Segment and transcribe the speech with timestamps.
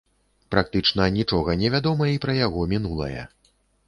[0.53, 3.21] Практычна нічога не вядома і пра яго мінулае.